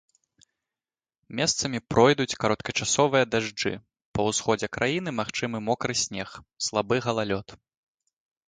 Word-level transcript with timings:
Месцамі 1.39 1.79
пройдуць 1.95 2.37
кароткачасовыя 2.45 3.27
дажджы, 3.35 3.73
па 4.17 4.21
ўсходзе 4.31 4.67
краіны 4.79 5.09
магчымы 5.21 5.57
мокры 5.69 5.93
снег, 6.05 6.29
слабы 6.71 6.95
галалёд. 7.09 7.47